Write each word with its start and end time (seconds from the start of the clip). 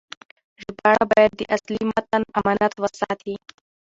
ژباړه 0.61 1.03
باید 1.11 1.31
د 1.35 1.41
اصلي 1.55 1.79
متن 1.89 2.23
امانت 2.39 2.73
وساتي. 2.83 3.35